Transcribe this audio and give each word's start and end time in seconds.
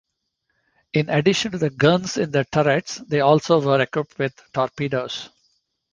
In 0.93 1.09
addition 1.09 1.51
to 1.51 1.59
the 1.59 1.69
guns 1.69 2.17
in 2.17 2.31
their 2.31 2.45
turrets, 2.45 2.95
they 3.07 3.19
also 3.19 3.61
were 3.61 3.79
equipped 3.81 4.17
with 4.17 4.33
torpedoes. 4.51 5.29